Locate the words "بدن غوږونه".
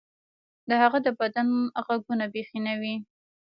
1.19-2.25